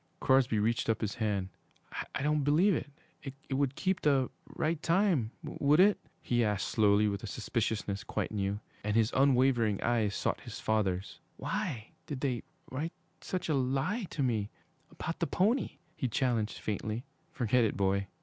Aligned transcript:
Crosby 0.19 0.57
reached 0.57 0.89
up 0.89 1.01
his 1.01 1.13
hand. 1.13 1.49
'I 2.15 2.23
don't 2.23 2.43
believe 2.43 2.73
it 2.73 3.31
would 3.53 3.75
keep 3.75 4.01
the 4.01 4.31
right 4.47 4.81
time 4.81 5.29
would 5.43 5.79
it?' 5.79 5.99
he 6.23 6.43
asked 6.43 6.69
slowly, 6.69 7.07
with 7.07 7.21
a 7.21 7.27
suspiciousness 7.27 8.03
quite 8.03 8.31
new. 8.31 8.59
And 8.83 8.95
his 8.95 9.11
unwavering 9.15 9.79
eyes 9.83 10.15
sought 10.15 10.41
his 10.41 10.59
father's. 10.59 11.19
'Why 11.37 11.91
did 12.07 12.21
they 12.21 12.41
write 12.71 12.93
such 13.21 13.47
a 13.47 13.53
lie 13.53 14.07
to 14.09 14.23
me 14.23 14.49
about 14.89 15.19
the 15.19 15.27
pony?' 15.27 15.77
he 15.95 16.07
challenged 16.07 16.57
faintly. 16.57 17.05
'Forget 17.31 17.63
it, 17.63 17.77
boy!' 17.77 18.07